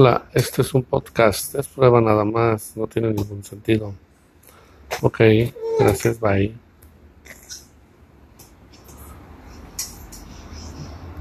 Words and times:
Hola, 0.00 0.26
este 0.32 0.62
es 0.62 0.74
un 0.74 0.84
podcast, 0.84 1.56
es 1.56 1.66
prueba 1.66 2.00
nada 2.00 2.24
más, 2.24 2.76
no 2.76 2.86
tiene 2.86 3.12
ningún 3.12 3.42
sentido. 3.42 3.92
Ok, 5.02 5.18
gracias, 5.80 6.20
bye. 6.20 6.67